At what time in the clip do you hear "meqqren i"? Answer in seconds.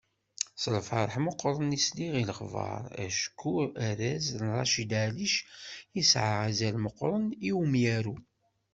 1.25-1.79, 6.83-7.51